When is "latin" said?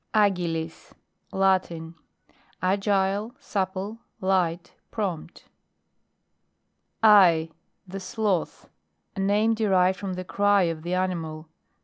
1.31-1.93